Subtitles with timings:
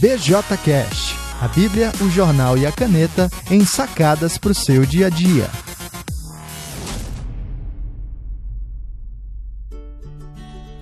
[0.00, 5.08] BJCast, a Bíblia, o jornal e a caneta em sacadas para o seu dia a
[5.08, 5.48] dia.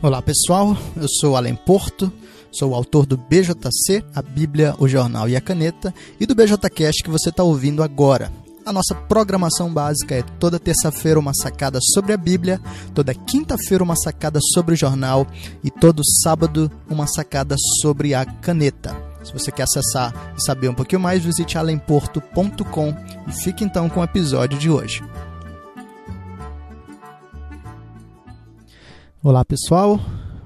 [0.03, 2.13] Olá pessoal, eu sou Alan Porto,
[2.51, 7.05] sou o autor do BJC, a Bíblia, o jornal e a caneta, e do BJCast
[7.05, 8.33] que você está ouvindo agora.
[8.67, 12.59] A nossa programação básica é toda terça-feira uma sacada sobre a Bíblia,
[12.95, 15.27] toda quinta-feira uma sacada sobre o jornal
[15.63, 18.97] e todo sábado uma sacada sobre a caneta.
[19.23, 22.95] Se você quer acessar e saber um pouquinho mais, visite alemporto.com
[23.29, 25.03] e fique então com o episódio de hoje.
[29.23, 30.01] Olá pessoal,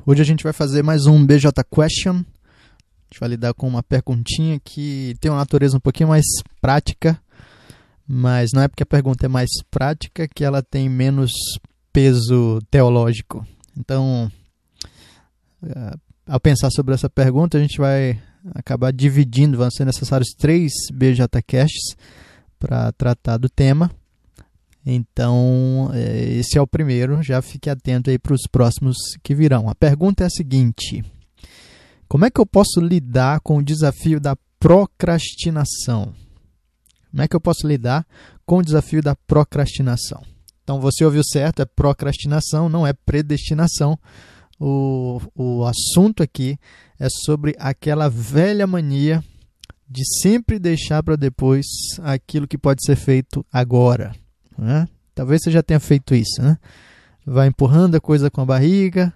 [0.05, 2.15] hoje a gente vai fazer mais um BJ Question.
[2.17, 6.25] A gente vai lidar com uma perguntinha que tem uma natureza um pouquinho mais
[6.61, 7.17] prática
[8.09, 11.31] mas não é porque a pergunta é mais prática que ela tem menos
[11.93, 13.47] peso teológico.
[13.77, 14.33] Então,
[15.63, 15.95] eh,
[16.27, 18.19] ao pensar sobre essa pergunta, a gente vai
[18.55, 21.97] acabar dividindo, vão ser necessários três BJCasts
[22.59, 23.91] para tratar do tema.
[24.87, 29.69] Então, eh, esse é o primeiro, já fique atento aí para os próximos que virão.
[29.69, 31.05] A pergunta é a seguinte:
[32.09, 36.15] Como é que eu posso lidar com o desafio da procrastinação?
[37.11, 38.07] Como é que eu posso lidar
[38.45, 40.23] com o desafio da procrastinação?
[40.63, 43.99] Então você ouviu certo, é procrastinação, não é predestinação.
[44.61, 46.59] O, o assunto aqui
[46.99, 49.23] é sobre aquela velha mania
[49.89, 51.65] de sempre deixar para depois
[52.03, 54.15] aquilo que pode ser feito agora.
[54.59, 54.87] Né?
[55.15, 56.43] Talvez você já tenha feito isso.
[56.43, 56.59] Né?
[57.25, 59.15] Vai empurrando a coisa com a barriga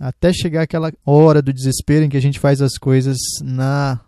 [0.00, 4.00] até chegar aquela hora do desespero em que a gente faz as coisas na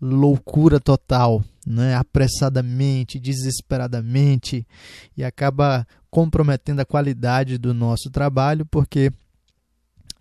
[0.00, 1.94] loucura total, né?
[1.94, 4.66] apressadamente, desesperadamente,
[5.16, 9.12] e acaba comprometendo a qualidade do nosso trabalho porque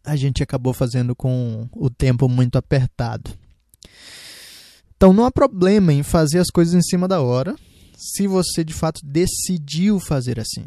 [0.04, 3.32] a gente acabou fazendo com o tempo muito apertado.
[4.96, 7.56] Então não há problema em fazer as coisas em cima da hora,
[7.96, 10.66] se você de fato decidiu fazer assim.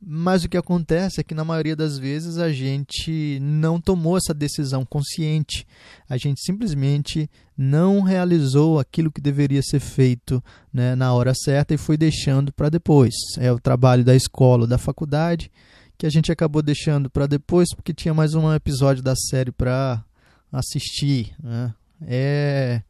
[0.00, 4.32] Mas o que acontece é que na maioria das vezes a gente não tomou essa
[4.32, 5.66] decisão consciente.
[6.08, 10.42] A gente simplesmente não realizou aquilo que deveria ser feito
[10.72, 13.14] né, na hora certa e foi deixando para depois.
[13.38, 15.50] É o trabalho da escola, da faculdade,
[15.96, 20.04] que a gente acabou deixando para depois porque tinha mais um episódio da série para
[20.52, 21.34] assistir.
[21.42, 21.74] Né?
[22.06, 22.82] É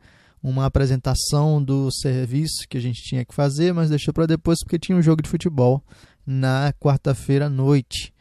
[0.42, 4.78] uma apresentação do serviço que a gente tinha que fazer, mas deixou para depois porque
[4.78, 5.82] tinha um jogo de futebol
[6.28, 8.12] na quarta-feira à noite.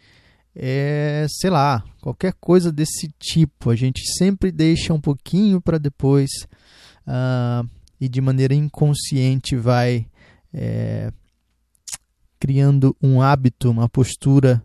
[0.56, 3.70] É, sei lá, qualquer coisa desse tipo.
[3.70, 6.30] A gente sempre deixa um pouquinho para depois
[7.06, 7.68] uh,
[8.00, 10.08] e de maneira inconsciente vai
[10.54, 11.12] é,
[12.40, 14.64] criando um hábito, uma postura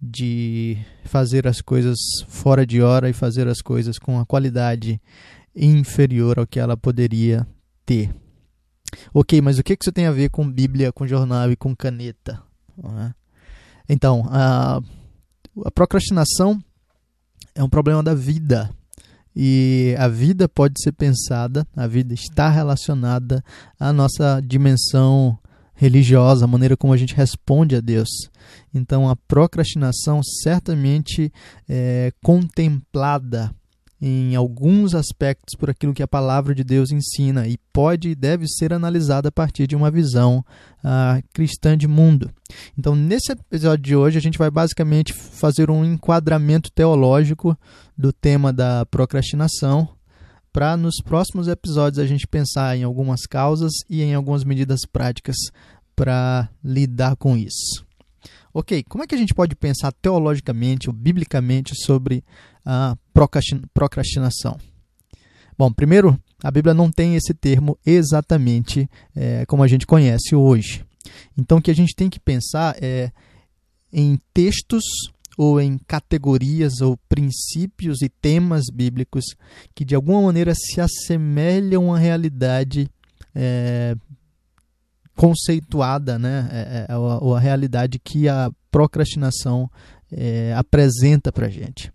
[0.00, 5.00] de fazer as coisas fora de hora e fazer as coisas com a qualidade
[5.56, 7.46] inferior ao que ela poderia
[7.84, 8.14] ter.
[9.12, 12.47] Ok, mas o que isso tem a ver com Bíblia, com jornal e com caneta?
[12.82, 13.14] Né?
[13.88, 14.80] Então, a,
[15.64, 16.62] a procrastinação
[17.54, 18.70] é um problema da vida.
[19.34, 23.42] E a vida pode ser pensada, a vida está relacionada
[23.78, 25.38] à nossa dimensão
[25.74, 28.08] religiosa, a maneira como a gente responde a Deus.
[28.74, 31.32] Então, a procrastinação certamente
[31.68, 33.54] é contemplada
[34.00, 38.46] em alguns aspectos por aquilo que a palavra de Deus ensina e pode e deve
[38.46, 40.44] ser analisada a partir de uma visão
[40.84, 42.30] uh, cristã de mundo.
[42.76, 47.58] Então, nesse episódio de hoje, a gente vai basicamente fazer um enquadramento teológico
[47.96, 49.88] do tema da procrastinação,
[50.52, 55.36] para nos próximos episódios a gente pensar em algumas causas e em algumas medidas práticas
[55.94, 57.87] para lidar com isso.
[58.58, 62.24] Ok, como é que a gente pode pensar teologicamente ou biblicamente sobre
[62.66, 62.96] a
[63.72, 64.58] procrastinação?
[65.56, 70.84] Bom, primeiro, a Bíblia não tem esse termo exatamente é, como a gente conhece hoje.
[71.36, 73.12] Então, o que a gente tem que pensar é
[73.92, 74.82] em textos
[75.36, 79.24] ou em categorias ou princípios e temas bíblicos
[79.72, 82.90] que de alguma maneira se assemelham à realidade
[83.32, 83.94] é,
[85.18, 89.68] conceituada, né, é, é, é a, a, realidade que a procrastinação
[90.12, 91.92] é, apresenta para a gente.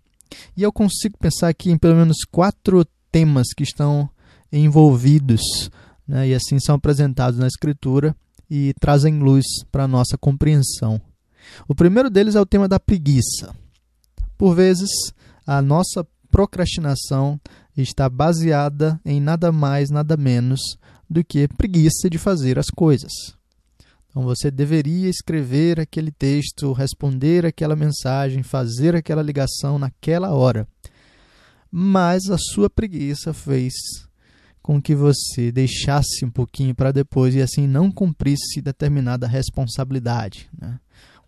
[0.54, 4.10] E eu consigo pensar aqui em pelo menos quatro temas que estão
[4.52, 5.70] envolvidos
[6.06, 8.14] né, e assim são apresentados na Escritura
[8.50, 11.00] e trazem luz para a nossa compreensão.
[11.66, 13.56] O primeiro deles é o tema da preguiça.
[14.36, 14.90] Por vezes,
[15.46, 17.40] a nossa procrastinação
[17.74, 20.60] está baseada em nada mais, nada menos
[21.08, 23.12] do que preguiça de fazer as coisas.
[24.08, 30.66] Então você deveria escrever aquele texto, responder aquela mensagem, fazer aquela ligação naquela hora.
[31.76, 33.72] mas a sua preguiça fez
[34.62, 40.48] com que você deixasse um pouquinho para depois e assim não cumprisse determinada responsabilidade.
[40.56, 40.78] Né?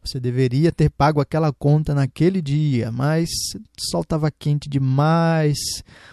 [0.02, 5.58] Você deveria ter pago aquela conta naquele dia, mas o sol estava quente demais,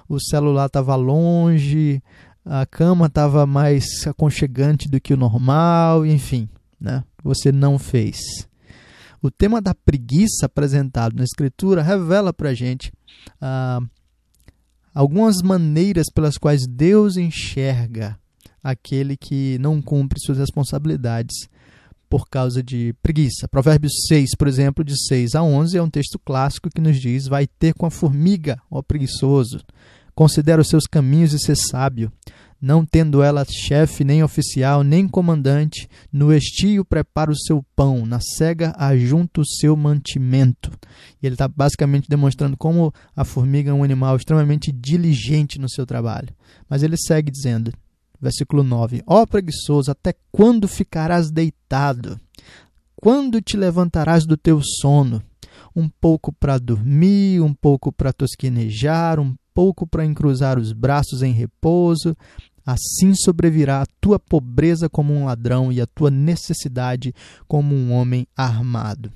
[0.09, 2.01] o celular estava longe,
[2.45, 6.49] a cama estava mais aconchegante do que o normal, enfim,
[6.79, 7.03] né?
[7.23, 8.17] Você não fez.
[9.21, 12.91] O tema da preguiça apresentado na Escritura revela para a gente
[13.39, 13.79] ah,
[14.93, 18.19] algumas maneiras pelas quais Deus enxerga
[18.61, 21.47] aquele que não cumpre suas responsabilidades
[22.09, 23.47] por causa de preguiça.
[23.47, 27.27] Provérbios 6, por exemplo, de 6 a 11, é um texto clássico que nos diz:
[27.27, 29.59] Vai ter com a formiga, ó preguiçoso,
[30.15, 32.11] considera os seus caminhos e ser sábio
[32.63, 38.21] não tendo ela chefe, nem oficial, nem comandante, no estio prepara o seu pão, na
[38.21, 40.71] cega ajunta o seu mantimento.
[41.21, 45.85] E ele está basicamente demonstrando como a formiga é um animal extremamente diligente no seu
[45.85, 46.29] trabalho.
[46.69, 47.69] Mas ele segue dizendo,
[48.21, 52.17] versículo 9: Ó oh, preguiçoso, até quando ficarás deitado?
[52.95, 55.21] Quando te levantarás do teu sono?
[55.75, 61.31] Um pouco para dormir, um pouco para tosquinejar, um pouco para encruzar os braços em
[61.31, 62.15] repouso,
[62.65, 67.13] Assim sobrevirá a tua pobreza como um ladrão e a tua necessidade
[67.45, 69.11] como um homem armado.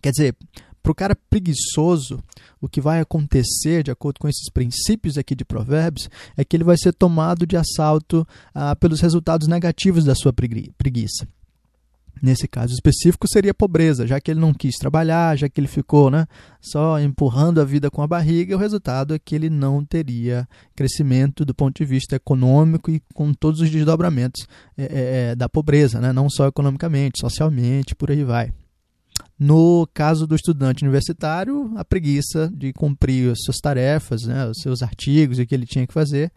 [0.00, 0.36] Quer dizer,
[0.80, 2.22] para o cara preguiçoso,
[2.60, 6.62] o que vai acontecer, de acordo com esses princípios aqui de Provérbios, é que ele
[6.62, 11.26] vai ser tomado de assalto ah, pelos resultados negativos da sua preguiça.
[12.22, 16.10] Nesse caso específico, seria pobreza, já que ele não quis trabalhar, já que ele ficou
[16.10, 16.26] né,
[16.60, 21.44] só empurrando a vida com a barriga, o resultado é que ele não teria crescimento
[21.44, 24.46] do ponto de vista econômico e com todos os desdobramentos
[24.76, 24.88] é, é,
[25.30, 28.52] é, da pobreza, né, não só economicamente, socialmente, por aí vai.
[29.38, 34.82] No caso do estudante universitário, a preguiça de cumprir as suas tarefas, né, os seus
[34.82, 36.30] artigos e o que ele tinha que fazer,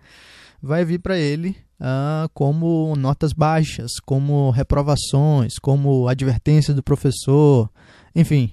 [0.61, 7.69] vai vir para ele ah, como notas baixas, como reprovações, como advertências do professor,
[8.15, 8.51] enfim.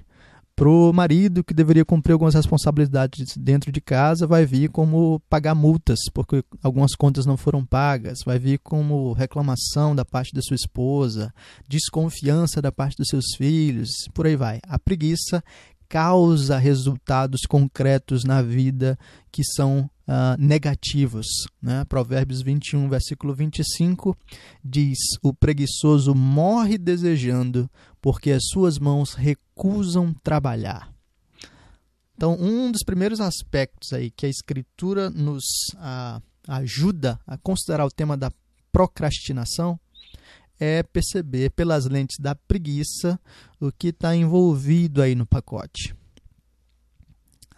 [0.57, 5.53] Para o marido que deveria cumprir algumas responsabilidades dentro de casa, vai vir como pagar
[5.53, 10.55] multas, porque algumas contas não foram pagas, vai vir como reclamação da parte da sua
[10.55, 11.35] esposa,
[11.67, 14.61] desconfiança da parte dos seus filhos, por aí vai.
[14.69, 15.43] A preguiça
[15.89, 18.97] causa resultados concretos na vida
[19.33, 21.27] que são uh, negativos.
[21.61, 21.85] Né?
[21.87, 24.17] Provérbios 21, versículo 25
[24.65, 27.69] diz: O preguiçoso morre desejando,
[28.01, 30.93] porque as suas mãos recusam trabalhar.
[32.17, 35.43] Então, um dos primeiros aspectos aí que a Escritura nos
[35.75, 38.31] uh, ajuda a considerar o tema da
[38.71, 39.79] procrastinação
[40.59, 43.19] é perceber pelas lentes da preguiça
[43.61, 45.95] o que está envolvido aí no pacote.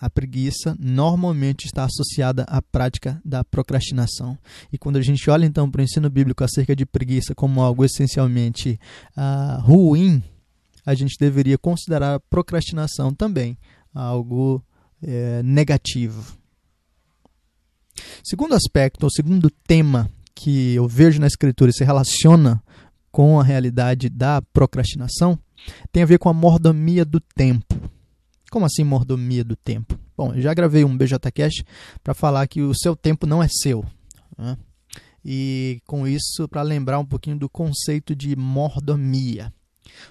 [0.00, 4.38] A preguiça normalmente está associada à prática da procrastinação.
[4.72, 7.84] E quando a gente olha então para o ensino bíblico acerca de preguiça como algo
[7.84, 8.78] essencialmente
[9.16, 10.22] uh, ruim,
[10.84, 13.58] a gente deveria considerar a procrastinação também
[13.94, 14.62] algo
[15.02, 16.36] é, negativo.
[18.22, 22.62] Segundo aspecto, ou segundo tema que eu vejo na Escritura e se relaciona
[23.10, 25.38] com a realidade da procrastinação,
[25.90, 27.75] tem a ver com a mordomia do tempo.
[28.56, 30.00] Como assim mordomia do tempo?
[30.16, 31.62] Bom, eu já gravei um BJCast
[32.02, 33.84] para falar que o seu tempo não é seu.
[34.38, 34.56] Né?
[35.22, 39.52] E com isso, para lembrar um pouquinho do conceito de mordomia.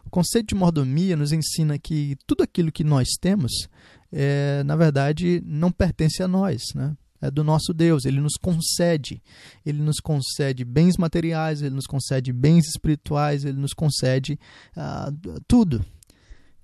[0.05, 3.67] O conceito de mordomia nos ensina que tudo aquilo que nós temos,
[4.12, 6.62] é, na verdade, não pertence a nós.
[6.75, 6.96] Né?
[7.20, 9.24] É do nosso Deus, ele nos concede.
[9.65, 14.39] Ele nos concede bens materiais, ele nos concede bens espirituais, ele nos concede
[14.77, 15.12] ah,
[15.48, 15.84] tudo.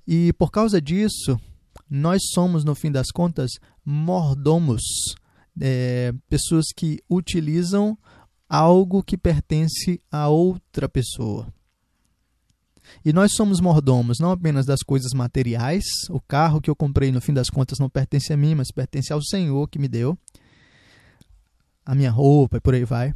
[0.07, 1.39] E por causa disso,
[1.93, 3.51] nós somos, no fim das contas,
[3.83, 4.81] mordomos,
[5.59, 7.97] é, pessoas que utilizam
[8.47, 11.53] algo que pertence a outra pessoa.
[13.03, 17.19] E nós somos mordomos não apenas das coisas materiais, o carro que eu comprei no
[17.19, 20.17] fim das contas não pertence a mim, mas pertence ao Senhor que me deu,
[21.85, 23.13] a minha roupa e por aí vai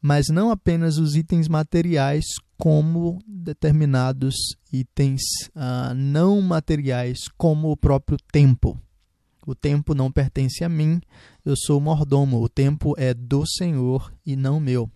[0.00, 2.24] mas não apenas os itens materiais,
[2.58, 4.34] como determinados
[4.72, 5.20] itens
[5.54, 8.80] uh, não materiais, como o próprio tempo.
[9.46, 11.00] O tempo não pertence a mim,
[11.44, 14.90] eu sou mordomo, o tempo é do Senhor e não meu.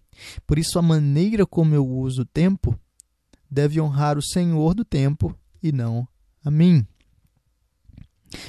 [0.47, 2.79] Por isso, a maneira como eu uso o tempo
[3.49, 6.07] deve honrar o Senhor do tempo e não
[6.45, 6.87] a mim.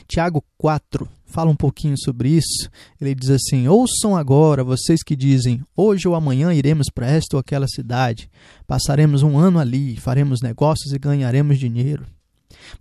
[0.07, 2.69] Tiago 4 fala um pouquinho sobre isso.
[2.99, 7.39] Ele diz assim: Ouçam agora, vocês que dizem, hoje ou amanhã iremos para esta ou
[7.39, 8.29] aquela cidade,
[8.67, 12.05] passaremos um ano ali, faremos negócios e ganharemos dinheiro.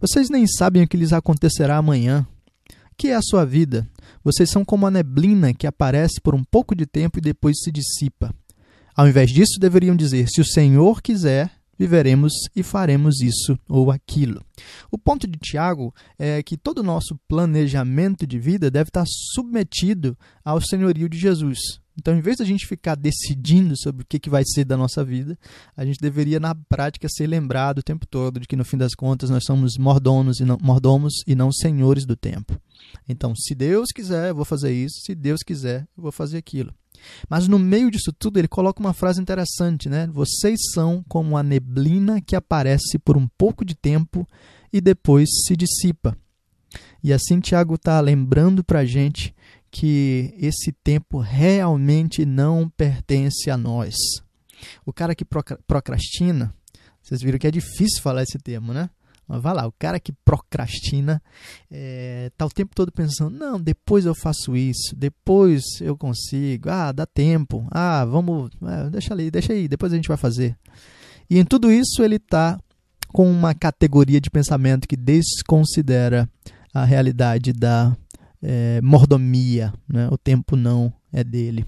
[0.00, 2.26] Vocês nem sabem o que lhes acontecerá amanhã.
[2.98, 3.88] que é a sua vida?
[4.22, 7.72] Vocês são como a neblina que aparece por um pouco de tempo e depois se
[7.72, 8.34] dissipa.
[8.94, 14.44] Ao invés disso, deveriam dizer: Se o Senhor quiser, viveremos e faremos isso ou aquilo.
[14.90, 20.14] O ponto de Tiago é que todo o nosso planejamento de vida deve estar submetido
[20.44, 21.58] ao senhorio de Jesus.
[21.98, 24.76] Então, em vez de a gente ficar decidindo sobre o que, que vai ser da
[24.76, 25.38] nossa vida,
[25.74, 28.94] a gente deveria, na prática, ser lembrado o tempo todo de que, no fim das
[28.94, 32.60] contas, nós somos mordomos e não, mordomos e não senhores do tempo.
[33.08, 36.74] Então, se Deus quiser, eu vou fazer isso, se Deus quiser, eu vou fazer aquilo.
[37.28, 40.06] Mas no meio disso tudo, ele coloca uma frase interessante, né?
[40.12, 44.26] Vocês são como a neblina que aparece por um pouco de tempo
[44.72, 46.16] e depois se dissipa.
[47.02, 49.34] E assim Tiago está lembrando para a gente
[49.70, 53.94] que esse tempo realmente não pertence a nós.
[54.84, 55.24] O cara que
[55.66, 56.54] procrastina,
[57.02, 58.90] vocês viram que é difícil falar esse termo, né?
[59.38, 61.22] Vai lá, o cara que procrastina
[61.70, 66.90] é, tá o tempo todo pensando, não, depois eu faço isso, depois eu consigo, ah,
[66.90, 70.56] dá tempo, ah, vamos, é, deixa ali, deixa aí, depois a gente vai fazer.
[71.28, 72.58] E em tudo isso ele está
[73.12, 76.28] com uma categoria de pensamento que desconsidera
[76.72, 77.96] a realidade da
[78.42, 80.08] é, mordomia, né?
[80.10, 81.66] o tempo não é dele.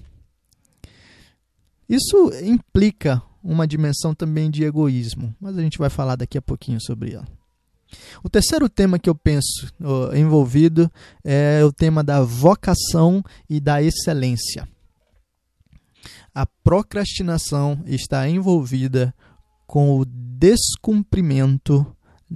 [1.87, 6.79] Isso implica uma dimensão também de egoísmo, mas a gente vai falar daqui a pouquinho
[6.81, 7.27] sobre ela.
[8.23, 9.73] O terceiro tema que eu penso
[10.15, 10.91] envolvido
[11.23, 14.67] é o tema da vocação e da excelência.
[16.33, 19.13] A procrastinação está envolvida
[19.67, 21.85] com o descumprimento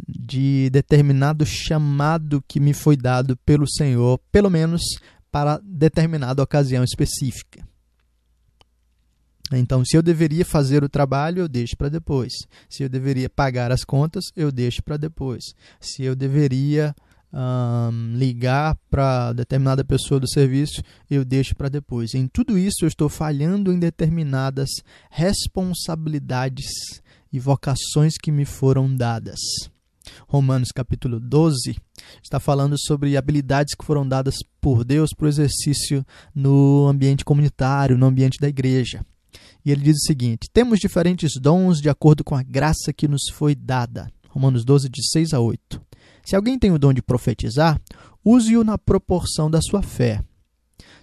[0.07, 4.81] de determinado chamado que me foi dado pelo Senhor, pelo menos
[5.31, 7.67] para determinada ocasião específica.
[9.51, 12.33] Então, se eu deveria fazer o trabalho, eu deixo para depois.
[12.69, 15.43] Se eu deveria pagar as contas, eu deixo para depois.
[15.79, 16.93] Se eu deveria
[18.15, 22.13] ligar para determinada pessoa do serviço, eu deixo para depois.
[22.15, 24.69] Em tudo isso, eu estou falhando em determinadas
[25.11, 26.65] responsabilidades
[27.31, 29.39] e vocações que me foram dadas.
[30.27, 31.75] Romanos capítulo 12
[32.23, 37.97] está falando sobre habilidades que foram dadas por Deus para o exercício no ambiente comunitário,
[37.97, 39.05] no ambiente da igreja.
[39.67, 43.23] E ele diz o seguinte: Temos diferentes dons de acordo com a graça que nos
[43.29, 44.09] foi dada.
[44.29, 45.81] Romanos 12, de 6 a 8.
[46.25, 47.77] Se alguém tem o dom de profetizar,
[48.23, 50.23] use-o na proporção da sua fé.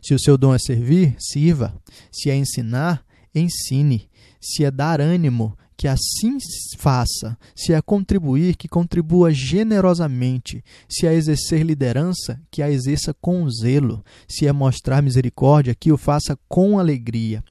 [0.02, 1.74] Se o seu dom é servir, sirva.
[2.10, 3.04] Se é ensinar,
[3.34, 4.08] ensine.
[4.40, 6.38] Se é dar ânimo, que assim
[6.78, 7.36] faça.
[7.54, 10.64] Se é contribuir, que contribua generosamente.
[10.88, 14.02] Se é exercer liderança, que a exerça com zelo.
[14.26, 17.44] Se é mostrar misericórdia, que o faça com alegria.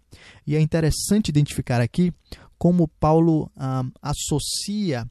[0.46, 2.14] E é interessante identificar aqui
[2.58, 5.06] como Paulo ah, associa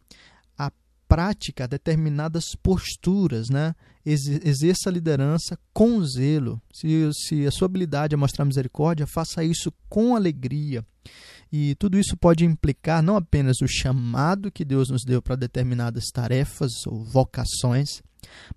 [0.57, 0.71] a
[1.09, 3.75] prática a determinadas posturas, né?
[4.05, 6.61] exerça a liderança com zelo.
[6.73, 10.85] Se, se a sua habilidade é mostrar misericórdia, faça isso com alegria.
[11.53, 16.07] E tudo isso pode implicar não apenas o chamado que Deus nos deu para determinadas
[16.13, 18.03] tarefas ou vocações,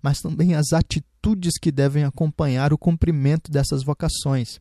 [0.02, 4.58] mas também as atitudes que devem acompanhar o cumprimento dessas vocações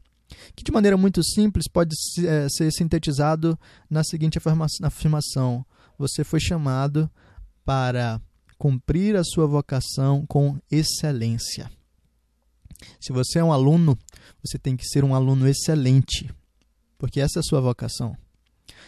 [0.56, 3.58] que de maneira muito simples pode é, ser sintetizado
[3.90, 5.66] na seguinte afirmação:
[5.98, 7.10] você foi chamado
[7.64, 8.22] para
[8.58, 11.70] cumprir a sua vocação com excelência.
[13.00, 13.98] Se você é um aluno,
[14.44, 16.30] você tem que ser um aluno excelente,
[16.98, 18.16] porque essa é a sua vocação.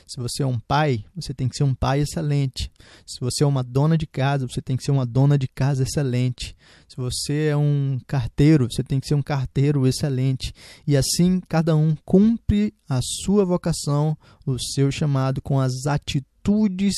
[0.07, 2.71] Se você é um pai, você tem que ser um pai excelente.
[3.05, 5.83] Se você é uma dona de casa, você tem que ser uma dona de casa
[5.83, 6.55] excelente.
[6.87, 10.53] Se você é um carteiro, você tem que ser um carteiro excelente.
[10.87, 16.95] E assim, cada um cumpre a sua vocação, o seu chamado, com as atitudes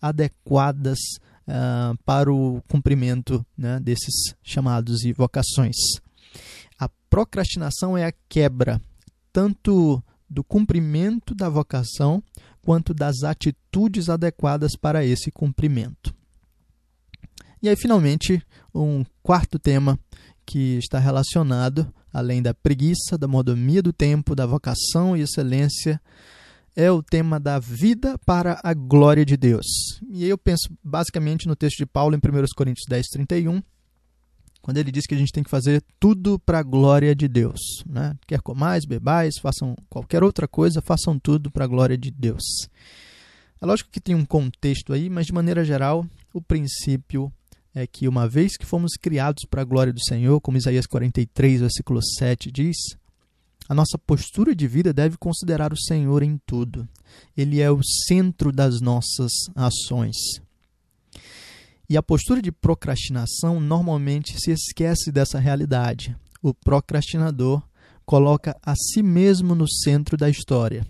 [0.00, 0.98] adequadas
[1.48, 5.76] uh, para o cumprimento né, desses chamados e vocações.
[6.78, 8.80] A procrastinação é a quebra
[9.32, 12.22] tanto do cumprimento da vocação
[12.62, 16.14] quanto das atitudes adequadas para esse cumprimento.
[17.62, 18.42] E aí, finalmente,
[18.74, 19.98] um quarto tema
[20.46, 26.00] que está relacionado, além da preguiça, da modomia do tempo, da vocação e excelência,
[26.74, 29.66] é o tema da vida para a glória de Deus.
[30.10, 32.20] E aí eu penso basicamente no texto de Paulo em 1
[32.56, 33.62] Coríntios 10, 31,
[34.62, 37.60] quando ele diz que a gente tem que fazer tudo para a glória de Deus.
[37.86, 38.14] Né?
[38.26, 42.42] Quer comais, bebais, façam qualquer outra coisa, façam tudo para a glória de Deus.
[43.60, 47.32] É lógico que tem um contexto aí, mas de maneira geral, o princípio
[47.74, 51.60] é que uma vez que fomos criados para a glória do Senhor, como Isaías 43,
[51.60, 52.76] versículo 7 diz,
[53.68, 56.88] a nossa postura de vida deve considerar o Senhor em tudo.
[57.36, 60.16] Ele é o centro das nossas ações.
[61.90, 66.16] E a postura de procrastinação normalmente se esquece dessa realidade.
[66.40, 67.60] O procrastinador
[68.06, 70.86] coloca a si mesmo no centro da história.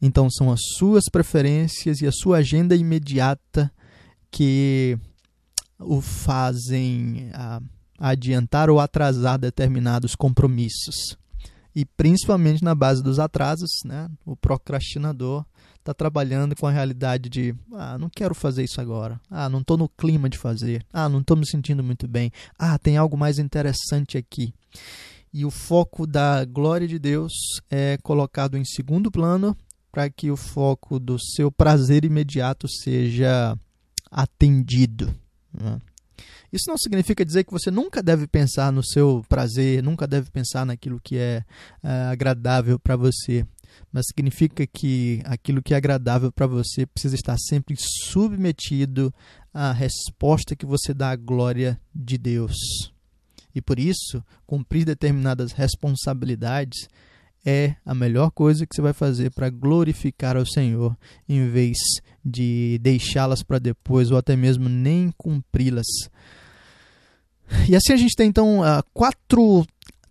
[0.00, 3.70] Então são as suas preferências e a sua agenda imediata
[4.30, 4.98] que
[5.78, 7.60] o fazem ah,
[7.98, 11.18] adiantar ou atrasar determinados compromissos.
[11.74, 15.44] E principalmente na base dos atrasos, né, o procrastinador
[15.86, 19.20] está trabalhando com a realidade de ah, não quero fazer isso agora.
[19.30, 20.84] Ah, não estou no clima de fazer.
[20.92, 22.32] Ah, não estou me sentindo muito bem.
[22.58, 24.52] Ah, tem algo mais interessante aqui.
[25.32, 27.32] E o foco da glória de Deus
[27.70, 29.56] é colocado em segundo plano
[29.92, 33.56] para que o foco do seu prazer imediato seja
[34.10, 35.14] atendido.
[35.52, 35.80] Né?
[36.52, 40.64] Isso não significa dizer que você nunca deve pensar no seu prazer, nunca deve pensar
[40.64, 41.44] naquilo que é,
[41.82, 43.46] é agradável para você,
[43.92, 49.12] mas significa que aquilo que é agradável para você precisa estar sempre submetido
[49.52, 52.56] à resposta que você dá à glória de Deus.
[53.54, 56.88] E por isso, cumprir determinadas responsabilidades
[57.46, 60.96] é a melhor coisa que você vai fazer para glorificar ao Senhor,
[61.28, 61.78] em vez
[62.24, 65.86] de deixá-las para depois ou até mesmo nem cumpri-las.
[67.68, 69.64] E assim a gente tem então uh, quatro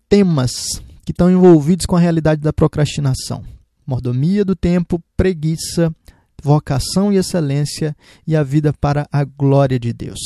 [0.08, 3.44] temas que estão envolvidos com a realidade da procrastinação:
[3.86, 5.94] mordomia do tempo, preguiça,
[6.42, 7.96] vocação e excelência
[8.28, 10.20] e a vida para a glória de Deus.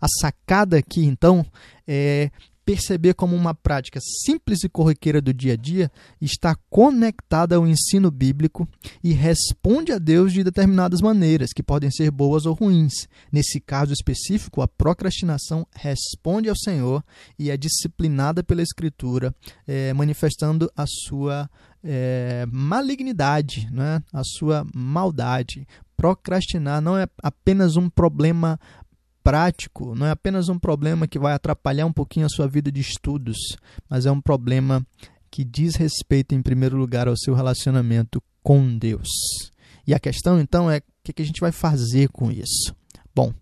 [0.00, 1.44] A sacada aqui então
[1.86, 2.30] é
[2.64, 5.90] perceber como uma prática simples e corriqueira do dia a dia
[6.20, 8.68] está conectada ao ensino bíblico
[9.02, 13.08] e responde a Deus de determinadas maneiras, que podem ser boas ou ruins.
[13.30, 17.04] Nesse caso específico, a procrastinação responde ao Senhor
[17.38, 19.34] e é disciplinada pela Escritura,
[19.66, 21.50] é, manifestando a sua
[21.82, 24.02] é, malignidade, né?
[24.12, 25.66] a sua maldade.
[25.96, 28.58] Procrastinar não é apenas um problema
[29.22, 32.80] prático, não é apenas um problema que vai atrapalhar um pouquinho a sua vida de
[32.80, 33.36] estudos,
[33.88, 34.84] mas é um problema
[35.30, 39.08] que diz respeito, em primeiro lugar, ao seu relacionamento com Deus.
[39.86, 42.74] E a questão, então, é o que a gente vai fazer com isso?
[43.14, 43.32] Bom,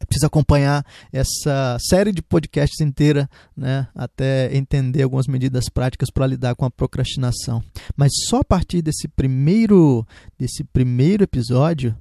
[0.00, 6.26] é preciso acompanhar essa série de podcasts inteira, né, até entender algumas medidas práticas para
[6.26, 7.62] lidar com a procrastinação.
[7.96, 10.06] Mas só a partir desse primeiro,
[10.38, 11.96] desse primeiro episódio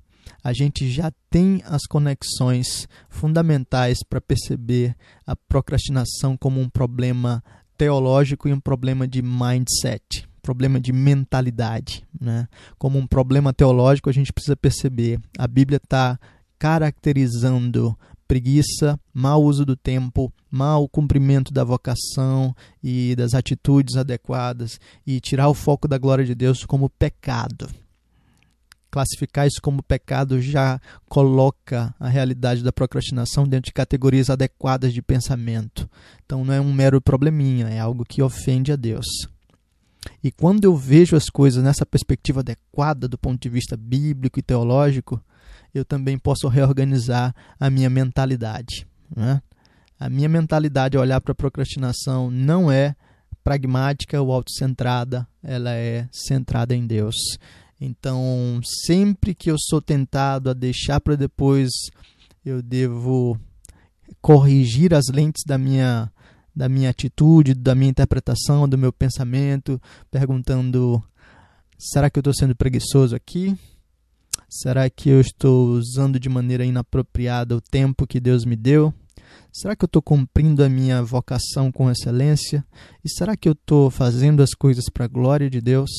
[0.47, 7.43] a gente já tem as conexões fundamentais para perceber a procrastinação como um problema
[7.77, 12.07] teológico e um problema de mindset, problema de mentalidade.
[12.17, 12.47] Né?
[12.77, 16.17] Como um problema teológico, a gente precisa perceber a Bíblia está
[16.57, 17.93] caracterizando
[18.25, 25.49] preguiça, mau uso do tempo, mau cumprimento da vocação e das atitudes adequadas e tirar
[25.49, 27.67] o foco da glória de Deus como pecado
[28.89, 35.01] classificar isso como pecado já coloca a realidade da procrastinação dentro de categorias adequadas de
[35.01, 35.89] pensamento.
[36.25, 39.05] Então não é um mero probleminha, é algo que ofende a Deus.
[40.23, 44.43] E quando eu vejo as coisas nessa perspectiva adequada do ponto de vista bíblico e
[44.43, 45.21] teológico,
[45.73, 48.87] eu também posso reorganizar a minha mentalidade.
[49.15, 49.41] Né?
[49.99, 52.95] A minha mentalidade olhar para a procrastinação não é
[53.43, 57.15] pragmática ou autocentrada, ela é centrada em Deus.
[57.79, 61.69] Então, sempre que eu sou tentado a deixar para depois,
[62.43, 63.39] eu devo
[64.21, 66.11] corrigir as lentes da minha
[66.55, 71.01] da minha atitude, da minha interpretação, do meu pensamento, perguntando:
[71.77, 73.55] será que eu estou sendo preguiçoso aqui?
[74.49, 78.91] Será que eu estou usando de maneira inapropriada o tempo que Deus me deu?
[79.51, 82.65] Será que eu estou cumprindo a minha vocação com excelência?
[83.03, 85.89] E será que eu estou fazendo as coisas para a glória de Deus?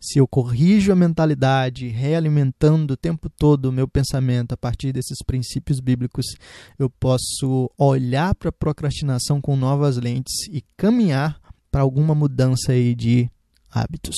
[0.00, 5.18] Se eu corrijo a mentalidade, realimentando o tempo todo o meu pensamento a partir desses
[5.24, 6.26] princípios bíblicos,
[6.78, 12.94] eu posso olhar para a procrastinação com novas lentes e caminhar para alguma mudança aí
[12.94, 13.30] de
[13.70, 14.16] hábitos.